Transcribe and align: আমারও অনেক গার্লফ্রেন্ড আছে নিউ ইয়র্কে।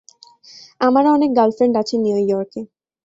আমারও 0.81 1.09
অনেক 1.13 1.29
গার্লফ্রেন্ড 1.37 1.75
আছে 1.81 1.95
নিউ 1.97 2.17
ইয়র্কে। 2.23 2.61